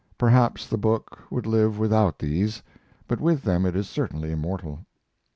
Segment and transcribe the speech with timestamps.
[0.17, 2.63] Perhaps the book would live without these,
[3.07, 4.79] but with them it is certainly immortal.